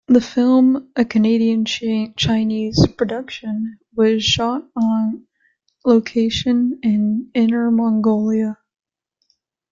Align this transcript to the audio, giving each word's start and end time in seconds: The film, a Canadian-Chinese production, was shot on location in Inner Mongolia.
The 0.07 0.19
film, 0.19 0.91
a 0.95 1.05
Canadian-Chinese 1.05 2.87
production, 2.97 3.77
was 3.95 4.25
shot 4.25 4.63
on 4.75 5.27
location 5.85 6.79
in 6.81 7.29
Inner 7.35 7.69
Mongolia. 7.69 8.57